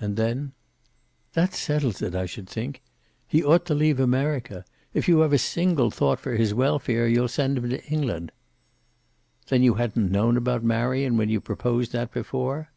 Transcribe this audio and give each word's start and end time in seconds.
And 0.00 0.16
then: 0.16 0.52
"That 1.34 1.52
settles 1.52 2.00
it, 2.00 2.14
I 2.14 2.24
should 2.24 2.48
think. 2.48 2.80
He 3.28 3.44
ought 3.44 3.66
to 3.66 3.74
leave 3.74 4.00
America. 4.00 4.64
If 4.94 5.08
you 5.08 5.18
have 5.20 5.34
a 5.34 5.36
single 5.36 5.90
thought 5.90 6.18
for 6.18 6.36
his 6.36 6.54
welfare 6.54 7.06
you'll 7.06 7.28
send 7.28 7.58
him 7.58 7.68
to 7.68 7.84
England." 7.88 8.32
"Then 9.48 9.62
you 9.62 9.74
hadn't 9.74 10.10
known 10.10 10.38
about 10.38 10.64
Marion 10.64 11.18
when 11.18 11.28
you 11.28 11.38
proposed 11.38 11.92
that 11.92 12.12
before?" 12.14 12.70